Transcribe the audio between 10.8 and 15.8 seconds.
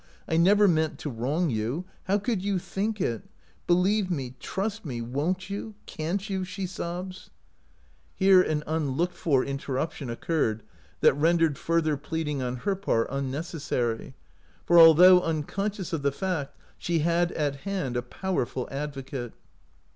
that rendered further pleading on her part unnecessary, for, although uncon